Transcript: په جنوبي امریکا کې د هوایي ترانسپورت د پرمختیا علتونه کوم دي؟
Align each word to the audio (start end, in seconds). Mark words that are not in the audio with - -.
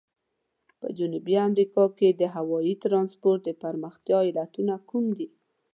په 0.79 0.87
جنوبي 0.97 1.35
امریکا 1.47 1.83
کې 1.97 2.09
د 2.11 2.23
هوایي 2.35 2.73
ترانسپورت 2.83 3.41
د 3.45 3.49
پرمختیا 3.63 4.19
علتونه 4.29 4.73
کوم 4.89 5.05
دي؟ 5.17 5.27